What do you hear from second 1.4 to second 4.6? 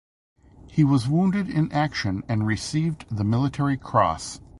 in action and received the Military Cross.